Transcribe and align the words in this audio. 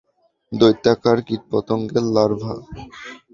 দৈত্যাকার 0.51 1.17
কীটপতঙ্গের 1.27 2.05
লার্ভা। 2.15 2.53